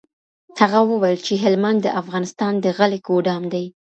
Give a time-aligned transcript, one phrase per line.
[0.59, 3.65] هغه وویل چي هلمند د افغانستان د غلې ګودام دی.